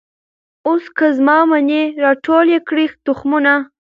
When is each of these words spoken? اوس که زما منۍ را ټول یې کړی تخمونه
اوس 0.65 0.85
که 0.97 1.07
زما 1.17 1.37
منۍ 1.49 1.83
را 2.03 2.11
ټول 2.25 2.45
یې 2.53 2.59
کړی 2.67 2.85
تخمونه 3.05 3.53